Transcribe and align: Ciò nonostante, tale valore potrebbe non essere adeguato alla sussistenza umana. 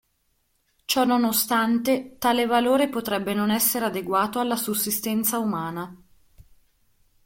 Ciò 0.85 1.03
nonostante, 1.05 2.15
tale 2.17 2.47
valore 2.47 2.89
potrebbe 2.89 3.35
non 3.35 3.51
essere 3.51 3.85
adeguato 3.85 4.39
alla 4.39 4.55
sussistenza 4.55 5.37
umana. 5.37 5.95